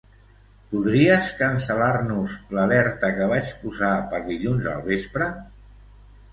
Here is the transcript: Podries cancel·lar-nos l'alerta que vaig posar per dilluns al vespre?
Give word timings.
Podries 0.69 1.29
cancel·lar-nos 1.41 2.33
l'alerta 2.59 3.13
que 3.19 3.29
vaig 3.35 3.53
posar 3.67 3.93
per 4.15 4.25
dilluns 4.33 4.73
al 4.75 4.85
vespre? 4.93 5.33